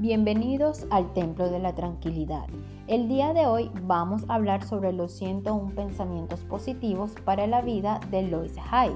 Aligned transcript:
Bienvenidos 0.00 0.86
al 0.90 1.12
Templo 1.12 1.50
de 1.50 1.58
la 1.58 1.74
Tranquilidad. 1.74 2.46
El 2.86 3.08
día 3.08 3.32
de 3.32 3.46
hoy 3.46 3.68
vamos 3.82 4.22
a 4.28 4.36
hablar 4.36 4.64
sobre 4.64 4.92
los 4.92 5.10
101 5.10 5.74
pensamientos 5.74 6.38
positivos 6.42 7.10
para 7.24 7.48
la 7.48 7.62
vida 7.62 7.98
de 8.08 8.22
Lois 8.22 8.54
Hay. 8.70 8.92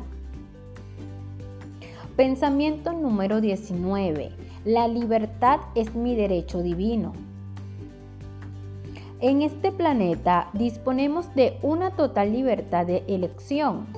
Pensamiento 2.14 2.92
número 2.92 3.41
19. 3.41 4.30
La 4.64 4.86
libertad 4.86 5.59
es 5.74 5.92
mi 5.96 6.14
derecho 6.14 6.62
divino. 6.62 7.14
En 9.20 9.42
este 9.42 9.73
planeta 9.73 10.50
disponemos 10.52 11.34
de 11.34 11.59
una 11.62 11.96
total 11.96 12.30
libertad 12.30 12.87
de 12.87 13.02
elección. 13.09 13.88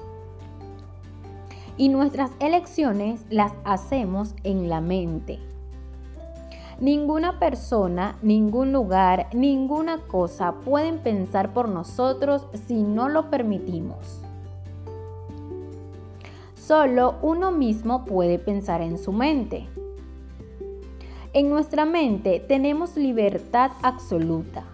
Y 1.76 1.90
nuestras 1.90 2.30
elecciones 2.40 3.26
las 3.28 3.52
hacemos 3.64 4.34
en 4.42 4.70
la 4.70 4.80
mente. 4.80 5.38
Ninguna 6.80 7.38
persona, 7.38 8.16
ningún 8.20 8.72
lugar, 8.72 9.28
ninguna 9.32 9.98
cosa 9.98 10.54
pueden 10.64 10.98
pensar 10.98 11.52
por 11.52 11.68
nosotros 11.68 12.46
si 12.66 12.82
no 12.82 13.08
lo 13.08 13.30
permitimos. 13.30 14.22
Solo 16.56 17.16
uno 17.22 17.52
mismo 17.52 18.04
puede 18.04 18.38
pensar 18.38 18.80
en 18.80 18.98
su 18.98 19.12
mente. 19.12 19.68
En 21.32 21.48
nuestra 21.48 21.84
mente 21.84 22.40
tenemos 22.40 22.96
libertad 22.96 23.70
absoluta. 23.82 24.64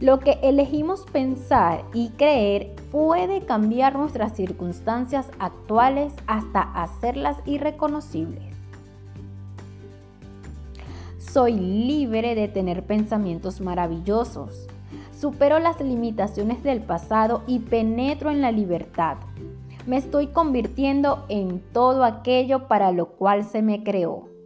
Lo 0.00 0.20
que 0.20 0.38
elegimos 0.42 1.04
pensar 1.12 1.84
y 1.92 2.10
creer 2.10 2.74
puede 2.90 3.44
cambiar 3.44 3.96
nuestras 3.96 4.34
circunstancias 4.34 5.28
actuales 5.38 6.12
hasta 6.26 6.60
hacerlas 6.60 7.36
irreconocibles. 7.44 8.57
Soy 11.32 11.52
libre 11.52 12.34
de 12.34 12.48
tener 12.48 12.84
pensamientos 12.84 13.60
maravillosos. 13.60 14.66
Supero 15.12 15.58
las 15.58 15.78
limitaciones 15.78 16.62
del 16.62 16.80
pasado 16.80 17.42
y 17.46 17.58
penetro 17.58 18.30
en 18.30 18.40
la 18.40 18.50
libertad. 18.50 19.18
Me 19.86 19.98
estoy 19.98 20.28
convirtiendo 20.28 21.26
en 21.28 21.60
todo 21.72 22.04
aquello 22.04 22.66
para 22.66 22.92
lo 22.92 23.10
cual 23.10 23.44
se 23.44 23.60
me 23.60 23.82
creó. 23.82 24.37